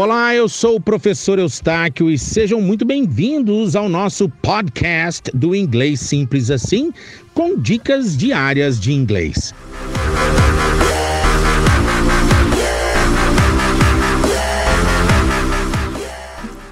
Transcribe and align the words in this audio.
Olá, 0.00 0.32
eu 0.32 0.48
sou 0.48 0.76
o 0.76 0.80
professor 0.80 1.40
Eustáquio 1.40 2.08
e 2.08 2.16
sejam 2.16 2.60
muito 2.60 2.84
bem-vindos 2.84 3.74
ao 3.74 3.88
nosso 3.88 4.28
podcast 4.28 5.28
do 5.34 5.56
Inglês 5.56 5.98
Simples 5.98 6.52
Assim, 6.52 6.92
com 7.34 7.58
dicas 7.58 8.16
diárias 8.16 8.78
de 8.78 8.92
inglês. 8.92 9.52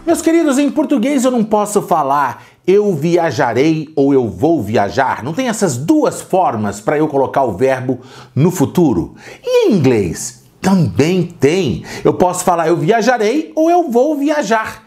Meus 0.06 0.22
queridos, 0.22 0.56
em 0.56 0.70
português 0.70 1.24
eu 1.24 1.32
não 1.32 1.42
posso 1.42 1.82
falar 1.82 2.46
eu 2.64 2.94
viajarei 2.94 3.88
ou 3.96 4.14
eu 4.14 4.28
vou 4.28 4.62
viajar. 4.62 5.24
Não 5.24 5.32
tem 5.32 5.48
essas 5.48 5.76
duas 5.76 6.22
formas 6.22 6.80
para 6.80 6.96
eu 6.96 7.08
colocar 7.08 7.42
o 7.42 7.56
verbo 7.56 7.98
no 8.36 8.52
futuro. 8.52 9.16
E 9.44 9.66
em 9.66 9.72
inglês? 9.74 10.45
Também 10.66 11.22
tem. 11.22 11.84
Eu 12.04 12.14
posso 12.14 12.42
falar 12.42 12.66
eu 12.66 12.76
viajarei 12.76 13.52
ou 13.54 13.70
eu 13.70 13.88
vou 13.88 14.16
viajar. 14.16 14.82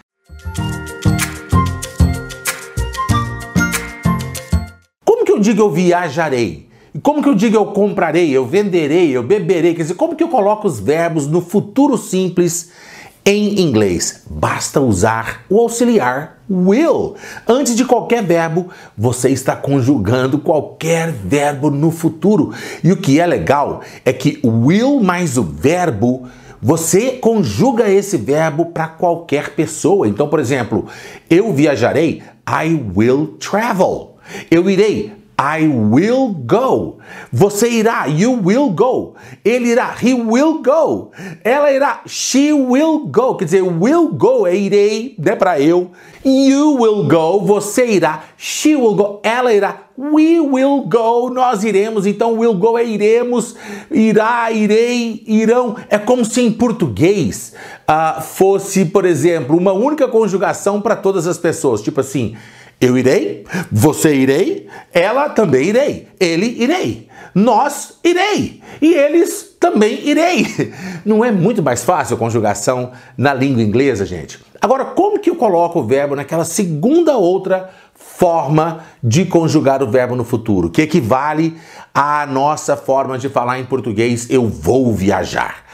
Como 5.05 5.23
que 5.23 5.31
eu 5.31 5.39
digo 5.39 5.62
eu 5.62 5.72
viajarei? 5.72 6.67
Como 7.02 7.23
que 7.23 7.30
eu 7.30 7.34
digo 7.34 7.55
eu 7.55 7.67
comprarei, 7.67 8.30
eu 8.30 8.45
venderei, 8.45 9.16
eu 9.16 9.23
beberei? 9.23 9.73
Quer 9.73 9.84
dizer, 9.84 9.94
como 9.94 10.17
que 10.17 10.23
eu 10.23 10.27
coloco 10.27 10.67
os 10.67 10.81
verbos 10.81 11.27
no 11.27 11.39
futuro 11.39 11.98
simples 11.98 12.72
em 13.26 13.59
inglês? 13.62 14.23
Basta 14.30 14.80
usar 14.82 15.44
o 15.50 15.59
auxiliar 15.59 16.38
will. 16.50 17.16
Antes 17.48 17.76
de 17.76 17.86
qualquer 17.86 18.23
verbo, 18.23 18.70
você 18.98 19.30
está 19.30 19.55
conjugando 19.55 20.40
qualquer 20.40 21.12
verbo 21.12 21.70
no 21.70 21.92
futuro. 21.92 22.54
E 22.84 22.92
o 22.92 22.98
que 22.98 23.20
é 23.20 23.28
legal 23.28 23.82
é 24.04 24.12
que 24.12 24.40
will 24.44 25.02
mais 25.02 25.38
o 25.38 25.44
verbo 25.44 26.28
você 26.62 27.12
conjuga 27.12 27.90
esse 27.90 28.17
verbo 28.17 28.66
para 28.67 28.88
qualquer 28.88 29.52
pessoa. 29.52 30.08
Então, 30.08 30.28
por 30.28 30.39
exemplo, 30.39 30.88
eu 31.30 31.54
viajarei, 31.54 32.22
I 32.48 32.83
will 32.95 33.38
travel. 33.39 34.17
Eu 34.52 34.70
irei, 34.70 35.14
I 35.40 35.66
will 35.68 36.34
go. 36.34 36.98
Você 37.32 37.70
irá, 37.70 38.08
you 38.08 38.42
will 38.44 38.72
go. 38.72 39.16
Ele 39.45 39.70
irá, 39.70 39.95
he 40.04 40.14
will 40.14 40.62
go. 40.62 41.12
Ela 41.45 41.72
irá, 41.72 42.02
she 42.06 42.52
will 42.52 43.08
go. 43.08 43.36
Quer 43.36 43.45
dizer, 43.45 43.62
will 43.62 44.10
go 44.10 44.45
é 44.45 44.54
irei, 44.54 45.16
né, 45.17 45.38
para 45.38 45.58
eu. 45.62 45.92
You 46.26 46.76
will 46.78 47.08
go, 47.08 47.40
você 47.40 47.86
irá. 47.86 48.23
She 48.36 48.76
will 48.76 48.95
go, 48.95 49.22
ela 49.23 49.54
irá. 49.54 49.78
We 49.98 50.42
will 50.42 50.82
go, 50.82 51.30
nós 51.30 51.64
iremos. 51.64 52.06
Então, 52.06 52.38
will 52.38 52.56
go 52.56 52.78
é 52.78 52.84
iremos, 52.84 53.56
irá, 53.90 54.52
irei, 54.52 55.23
irão. 55.26 55.78
É 55.90 55.98
como 55.98 56.26
se 56.26 56.42
em 56.42 56.52
português 56.52 57.54
uh, 57.88 58.22
fosse, 58.22 58.84
por 58.84 59.06
exemplo, 59.06 59.56
uma 59.56 59.72
única 59.72 60.06
conjugação 60.10 60.82
para 60.82 60.98
todas 60.98 61.26
as 61.28 61.38
pessoas. 61.38 61.82
Tipo 61.82 62.02
assim, 62.02 62.36
eu 62.80 62.97
irei, 62.97 63.45
você 63.72 64.16
irei, 64.16 64.67
ela 64.94 65.30
também 65.30 65.67
irei, 65.67 66.08
ele 66.19 66.45
irei, 66.61 67.08
nós 67.36 67.99
irei 68.03 68.61
e 68.81 68.94
eles 68.94 69.55
também 69.59 70.08
irei. 70.08 70.73
Não 71.05 71.23
é 71.23 71.31
muito 71.31 71.61
mais 71.61 71.83
fácil 71.83 72.16
a 72.16 72.19
conjugação 72.19 72.91
na 73.17 73.33
língua 73.33 73.61
inglesa, 73.61 74.05
gente? 74.05 74.39
Agora, 74.61 74.86
como 74.86 75.19
que 75.19 75.30
eu 75.30 75.36
coloco 75.36 75.80
o 75.80 75.83
verbo 75.83 76.16
naquela 76.16 76.45
segunda 76.45 77.17
outra 77.17 77.69
forma 77.94 78.83
de 79.03 79.25
conjugar 79.25 79.83
o 79.83 79.89
verbo 79.89 80.16
no 80.16 80.23
futuro, 80.23 80.69
que 80.69 80.81
equivale 80.81 81.58
à 81.93 82.25
nossa 82.25 82.75
forma 82.75 83.17
de 83.17 83.30
falar 83.30 83.59
em 83.59 83.66
português 83.66 84.30
eu 84.30 84.47
vou 84.47 84.93
viajar? 84.93 85.66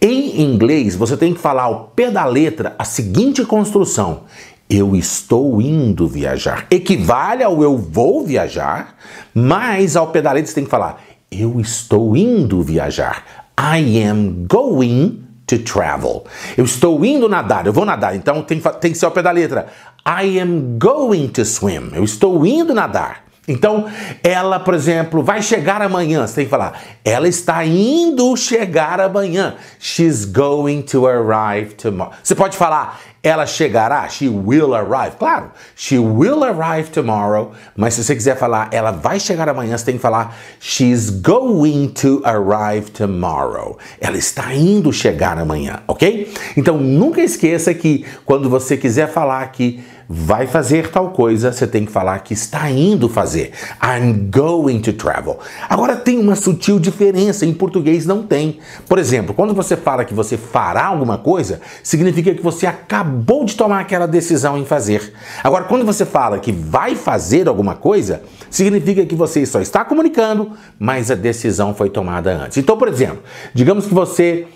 Em 0.00 0.40
inglês, 0.40 0.94
você 0.94 1.16
tem 1.16 1.34
que 1.34 1.40
falar 1.40 1.64
ao 1.64 1.92
pé 1.94 2.10
da 2.10 2.24
letra 2.24 2.74
a 2.78 2.84
seguinte 2.84 3.44
construção: 3.44 4.24
eu 4.68 4.94
estou 4.94 5.60
indo 5.62 6.06
viajar. 6.06 6.66
Equivale 6.70 7.42
ao 7.42 7.62
eu 7.62 7.76
vou 7.76 8.24
viajar, 8.24 8.96
mas 9.34 9.96
ao 9.96 10.08
pedalete 10.08 10.48
você 10.48 10.54
tem 10.54 10.64
que 10.64 10.70
falar 10.70 11.02
eu 11.30 11.60
estou 11.60 12.16
indo 12.16 12.62
viajar. 12.62 13.24
I 13.58 14.02
am 14.04 14.46
going 14.46 15.24
to 15.46 15.58
travel. 15.58 16.24
Eu 16.56 16.64
estou 16.64 17.04
indo 17.04 17.28
nadar, 17.28 17.66
eu 17.66 17.72
vou 17.72 17.84
nadar, 17.84 18.14
então 18.14 18.42
tem, 18.42 18.60
tem 18.80 18.92
que 18.92 18.98
ser 18.98 19.06
ao 19.06 19.10
pé 19.10 19.22
da 19.22 19.30
letra. 19.30 19.66
I 20.06 20.38
am 20.38 20.78
going 20.78 21.28
to 21.28 21.44
swim. 21.44 21.90
Eu 21.94 22.04
estou 22.04 22.46
indo 22.46 22.72
nadar. 22.72 23.27
Então, 23.48 23.86
ela, 24.22 24.60
por 24.60 24.74
exemplo, 24.74 25.22
vai 25.22 25.40
chegar 25.42 25.80
amanhã. 25.80 26.26
Você 26.26 26.34
tem 26.36 26.44
que 26.44 26.50
falar, 26.50 26.80
ela 27.04 27.26
está 27.26 27.64
indo 27.64 28.36
chegar 28.36 29.00
amanhã. 29.00 29.56
She's 29.78 30.24
going 30.24 30.82
to 30.82 31.06
arrive 31.06 31.74
tomorrow. 31.74 32.12
Você 32.22 32.34
pode 32.34 32.56
falar, 32.56 33.00
ela 33.22 33.46
chegará, 33.46 34.08
she 34.08 34.28
will 34.28 34.74
arrive. 34.74 35.16
Claro, 35.18 35.50
she 35.74 35.98
will 35.98 36.44
arrive 36.44 36.90
tomorrow. 36.90 37.52
Mas 37.76 37.94
se 37.94 38.04
você 38.04 38.14
quiser 38.14 38.36
falar, 38.36 38.68
ela 38.70 38.90
vai 38.90 39.18
chegar 39.18 39.48
amanhã, 39.48 39.76
você 39.76 39.86
tem 39.86 39.96
que 39.96 40.00
falar, 40.00 40.36
she's 40.60 41.10
going 41.10 41.88
to 41.88 42.22
arrive 42.24 42.90
tomorrow. 42.90 43.76
Ela 44.00 44.16
está 44.16 44.54
indo 44.54 44.92
chegar 44.92 45.36
amanhã, 45.36 45.80
ok? 45.88 46.32
Então 46.56 46.78
nunca 46.78 47.20
esqueça 47.20 47.74
que 47.74 48.04
quando 48.24 48.48
você 48.48 48.76
quiser 48.76 49.08
falar 49.08 49.46
que 49.48 49.82
vai 50.08 50.46
fazer 50.46 50.90
tal 50.90 51.10
coisa, 51.10 51.52
você 51.52 51.66
tem 51.66 51.84
que 51.84 51.92
falar 51.92 52.20
que 52.20 52.32
está 52.32 52.70
indo 52.70 53.08
fazer. 53.08 53.52
I'm 53.82 54.30
going 54.30 54.80
to 54.80 54.92
travel. 54.94 55.38
Agora 55.68 55.96
tem 55.96 56.18
uma 56.18 56.34
sutil 56.34 56.78
diferença, 56.78 57.44
em 57.44 57.52
português 57.52 58.06
não 58.06 58.22
tem. 58.22 58.58
Por 58.88 58.98
exemplo, 58.98 59.34
quando 59.34 59.52
você 59.52 59.76
fala 59.76 60.04
que 60.04 60.14
você 60.14 60.38
fará 60.38 60.86
alguma 60.86 61.18
coisa, 61.18 61.60
significa 61.82 62.34
que 62.34 62.42
você 62.42 62.66
acabou 62.66 63.44
de 63.44 63.54
tomar 63.54 63.80
aquela 63.80 64.06
decisão 64.06 64.56
em 64.56 64.64
fazer. 64.64 65.12
Agora, 65.44 65.64
quando 65.64 65.84
você 65.84 66.06
fala 66.06 66.38
que 66.38 66.52
vai 66.52 66.94
fazer 66.94 67.46
alguma 67.46 67.74
coisa, 67.74 68.22
significa 68.50 69.04
que 69.04 69.14
você 69.14 69.44
só 69.44 69.60
está 69.60 69.84
comunicando, 69.84 70.52
mas 70.78 71.10
a 71.10 71.14
decisão 71.14 71.74
foi 71.74 71.90
tomada 71.90 72.32
antes. 72.32 72.56
Então, 72.56 72.78
por 72.78 72.88
exemplo, 72.88 73.22
digamos 73.52 73.86
que 73.86 73.92
você 73.92 74.46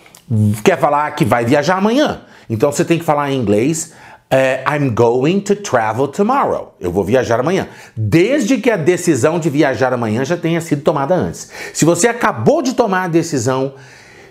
quer 0.65 0.79
falar 0.79 1.11
que 1.11 1.25
vai 1.25 1.45
viajar 1.45 1.77
amanhã. 1.77 2.23
Então 2.49 2.71
você 2.73 2.84
tem 2.84 2.99
que 2.99 3.05
falar 3.05 3.31
em 3.31 3.39
inglês 3.39 3.93
Uh, 4.32 4.65
I'm 4.66 4.94
going 4.94 5.43
to 5.43 5.54
travel 5.54 6.09
tomorrow. 6.09 6.72
Eu 6.81 6.91
vou 6.91 7.04
viajar 7.04 7.38
amanhã. 7.38 7.69
Desde 7.94 8.56
que 8.56 8.70
a 8.70 8.78
decisão 8.78 9.38
de 9.38 9.50
viajar 9.50 9.93
amanhã 9.93 10.25
já 10.25 10.38
tenha 10.38 10.59
sido 10.62 10.81
tomada 10.81 11.15
antes. 11.15 11.50
Se 11.75 11.84
você 11.84 12.09
acabou 12.09 12.62
de 12.62 12.72
tomar 12.72 13.04
a 13.04 13.09
decisão 13.09 13.75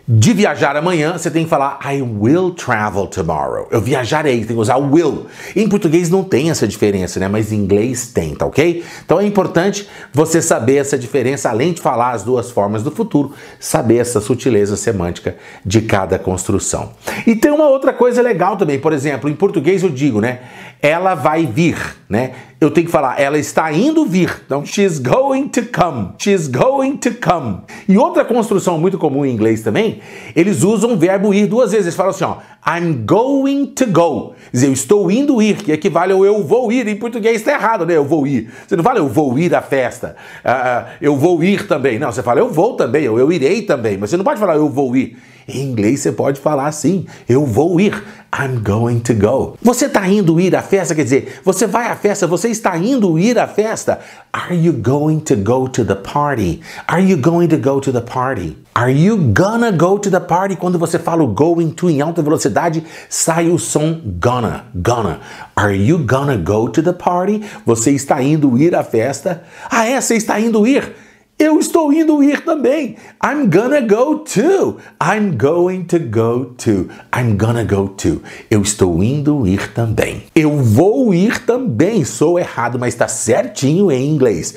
de 0.07 0.34
viajar 0.34 0.75
amanhã, 0.75 1.17
você 1.17 1.29
tem 1.29 1.44
que 1.44 1.50
falar 1.50 1.79
I 1.85 2.01
will 2.01 2.51
travel 2.51 3.07
tomorrow. 3.07 3.67
Eu 3.72 3.79
viajarei, 3.79 4.38
tem 4.38 4.56
que 4.56 4.62
usar 4.62 4.78
will. 4.78 5.28
Em 5.56 5.69
português 5.69 6.09
não 6.09 6.23
tem 6.23 6.50
essa 6.50 6.67
diferença, 6.67 7.19
né? 7.19 7.28
Mas 7.28 7.51
em 7.51 7.57
inglês 7.57 8.07
tem, 8.07 8.35
tá 8.35 8.45
ok? 8.45 8.84
Então 9.06 9.19
é 9.19 9.25
importante 9.25 9.88
você 10.13 10.41
saber 10.41 10.78
essa 10.78 10.97
diferença, 10.97 11.50
além 11.50 11.73
de 11.73 11.81
falar 11.81 12.11
as 12.11 12.23
duas 12.23 12.51
formas 12.51 12.84
do 12.84 12.91
futuro, 12.91 13.34
saber 13.59 13.97
essa 13.97 14.19
sutileza 14.19 14.75
semântica 14.75 15.35
de 15.66 15.81
cada 15.81 16.17
construção. 16.17 16.91
E 17.25 17.35
tem 17.35 17.51
uma 17.51 17.67
outra 17.67 17.94
coisa 17.94 18.22
legal 18.22 18.57
também, 18.57 18.79
por 18.79 18.94
exemplo, 18.94 19.29
em 19.29 19.35
português 19.35 19.84
eu 19.84 19.90
digo, 19.90 20.19
né? 20.19 20.40
ela 20.81 21.13
vai 21.13 21.45
vir, 21.45 21.78
né? 22.11 22.33
Eu 22.59 22.69
tenho 22.69 22.85
que 22.85 22.91
falar, 22.91 23.19
ela 23.22 23.38
está 23.38 23.72
indo 23.72 24.05
vir. 24.05 24.41
Então, 24.45 24.66
she's 24.66 24.99
going 24.99 25.47
to 25.47 25.61
come. 25.63 26.09
She's 26.17 26.49
going 26.49 26.97
to 26.97 27.11
come. 27.13 27.59
E 27.88 27.97
outra 27.97 28.25
construção 28.25 28.77
muito 28.77 28.97
comum 28.97 29.25
em 29.25 29.33
inglês 29.33 29.61
também, 29.61 30.01
eles 30.35 30.61
usam 30.61 30.91
o 30.91 30.97
verbo 30.97 31.33
ir 31.33 31.47
duas 31.47 31.72
vezes. 31.72 31.88
Eles 31.88 31.95
falam 31.95 32.09
assim, 32.09 32.25
ó, 32.25 32.35
I'm 32.67 33.05
going 33.05 33.67
to 33.67 33.85
go. 33.88 34.33
Quer 34.51 34.51
dizer, 34.51 34.67
eu 34.67 34.73
estou 34.73 35.09
indo 35.09 35.41
ir, 35.41 35.55
que 35.55 35.72
equivale 35.72 36.11
ao 36.11 36.25
eu 36.25 36.44
vou 36.44 36.69
ir. 36.69 36.85
Em 36.85 36.97
português 36.97 37.38
está 37.38 37.53
errado, 37.53 37.85
né? 37.85 37.95
Eu 37.95 38.03
vou 38.03 38.28
ir. 38.28 38.51
Você 38.67 38.75
não 38.75 38.83
fala 38.83 38.99
eu 38.99 39.07
vou 39.07 39.39
ir 39.39 39.55
à 39.55 39.61
festa. 39.61 40.17
Uh, 40.43 40.91
eu 40.99 41.16
vou 41.16 41.41
ir 41.41 41.66
também. 41.66 41.97
Não, 41.97 42.11
você 42.11 42.22
fala 42.22 42.41
eu 42.41 42.49
vou 42.49 42.75
também, 42.75 43.07
ou 43.07 43.17
eu 43.17 43.31
irei 43.31 43.61
também. 43.61 43.97
Mas 43.97 44.09
você 44.09 44.17
não 44.17 44.25
pode 44.25 44.39
falar 44.39 44.57
eu 44.57 44.67
vou 44.67 44.93
ir. 44.97 45.17
Em 45.47 45.61
inglês 45.64 46.02
você 46.02 46.11
pode 46.11 46.40
falar 46.40 46.67
assim: 46.67 47.05
eu 47.28 47.46
vou 47.46 47.79
ir. 47.79 48.03
I'm 48.33 48.63
going 48.63 49.01
to 49.01 49.13
go. 49.13 49.57
Você 49.61 49.87
está 49.87 50.07
indo 50.07 50.39
ir 50.39 50.55
à 50.55 50.61
festa, 50.61 50.95
quer 50.95 51.03
dizer, 51.03 51.41
você 51.43 51.67
vai 51.67 51.87
à 51.87 51.95
festa, 51.95 52.25
você 52.25 52.47
está 52.47 52.78
indo 52.78 53.19
ir 53.19 53.37
à 53.37 53.47
festa. 53.47 53.99
Are 54.31 54.55
you 54.55 54.72
going 54.72 55.19
to 55.22 55.35
go 55.35 55.67
to 55.67 55.83
the 55.83 55.95
party? 55.95 56.61
Are 56.87 57.01
you 57.01 57.17
going 57.17 57.49
to 57.49 57.57
go 57.57 57.81
to 57.81 57.91
the 57.91 58.01
party? 58.01 58.57
Are 58.73 58.89
you 58.89 59.17
gonna 59.17 59.73
go 59.73 59.99
to 59.99 60.09
the 60.09 60.22
party? 60.22 60.55
Quando 60.55 60.79
você 60.79 60.97
fala 60.97 61.23
o 61.23 61.28
going 61.28 61.72
to 61.72 61.89
em 61.89 61.99
alta 61.99 62.22
velocidade, 62.22 62.85
sai 63.09 63.49
o 63.49 63.59
som 63.59 64.01
gonna, 64.17 64.63
gonna. 64.73 65.19
Are 65.53 65.75
you 65.75 65.97
gonna 65.97 66.37
go 66.37 66.69
to 66.69 66.81
the 66.81 66.93
party? 66.93 67.43
Você 67.66 67.91
está 67.91 68.23
indo 68.23 68.57
ir 68.57 68.73
à 68.73 68.81
festa? 68.81 69.43
Ah, 69.69 69.85
é? 69.85 69.99
Você 69.99 70.16
está 70.16 70.39
indo 70.39 70.66
ir? 70.66 70.95
Eu 71.43 71.58
estou 71.58 71.91
indo 71.91 72.22
ir 72.22 72.41
também. 72.41 72.97
I'm 73.26 73.49
gonna 73.49 73.82
go 73.82 74.20
too. 74.20 74.78
I'm 75.02 75.35
going 75.35 75.85
to 75.85 75.97
go 75.97 76.53
too. 76.55 76.88
I'm 77.11 77.35
gonna 77.35 77.64
go 77.64 77.88
too. 77.88 78.22
Eu 78.52 78.61
estou 78.61 79.03
indo 79.03 79.47
ir 79.47 79.73
também. 79.73 80.22
Eu 80.35 80.55
vou 80.58 81.11
ir 81.16 81.43
também. 81.43 82.05
Sou 82.05 82.38
errado, 82.38 82.78
mas 82.78 82.93
está 82.93 83.08
certinho 83.08 83.91
em 83.91 84.08
inglês. 84.08 84.53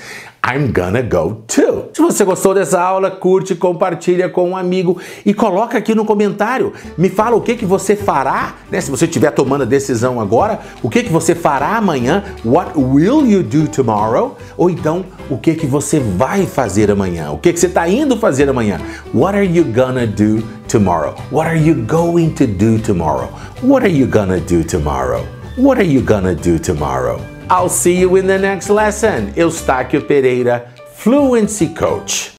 I'm 0.47 0.73
gonna 0.73 1.01
go 1.01 1.43
too. 1.47 1.89
Se 1.95 2.03
você 2.03 2.23
gostou 2.23 2.55
dessa 2.55 2.79
aula, 2.79 3.11
curte, 3.11 3.55
compartilha 3.55 4.29
com 4.29 4.51
um 4.51 4.57
amigo 4.57 5.01
e 5.25 5.33
coloca 5.33 5.79
aqui 5.79 5.95
no 5.95 6.05
comentário. 6.05 6.75
Me 6.99 7.09
fala 7.09 7.35
o 7.35 7.41
que 7.41 7.57
que 7.57 7.65
você 7.65 7.97
fará, 7.97 8.57
né? 8.71 8.79
Se 8.79 8.91
você 8.91 9.07
estiver 9.07 9.31
tomando 9.31 9.63
a 9.63 9.65
decisão 9.65 10.21
agora, 10.21 10.61
o 10.83 10.91
que 10.91 11.03
que 11.03 11.11
você 11.11 11.35
fará 11.35 11.79
amanhã? 11.79 12.23
What 12.45 12.79
will 12.79 13.27
you 13.27 13.43
do 13.43 13.67
tomorrow? 13.69 14.37
Ou 14.59 14.69
então, 14.69 15.07
o 15.31 15.39
que 15.39 15.55
que 15.55 15.67
você 15.67 15.99
vai 15.99 16.45
fazer 16.45 16.91
amanhã? 16.91 17.31
O 17.31 17.39
que 17.39 17.51
que 17.51 17.59
você 17.59 17.67
está 17.67 17.89
indo 17.89 18.15
fazer 18.19 18.47
amanhã? 18.47 18.79
What 19.15 19.39
are 19.39 19.47
you 19.47 19.65
gonna 19.65 20.07
do 20.07 20.43
tomorrow? 20.69 21.15
What 21.33 21.49
are 21.49 21.59
you 21.59 21.75
going 21.87 22.35
to 22.35 22.47
do 22.47 22.79
tomorrow? 22.79 23.31
What 23.63 23.87
are 23.87 23.93
you 23.93 24.07
gonna 24.07 24.41
do 24.41 24.63
tomorrow? 24.63 25.25
What 25.57 25.81
are 25.81 25.91
you 25.91 26.03
gonna 26.03 26.35
do 26.35 26.59
tomorrow? 26.59 27.34
I'll 27.51 27.69
see 27.69 27.99
you 27.99 28.17
in 28.17 28.27
the 28.27 28.39
next 28.39 28.71
lesson. 28.71 29.33
Eustáquio 29.35 30.07
Pereira, 30.07 30.71
Fluency 30.95 31.75
Coach. 31.75 32.34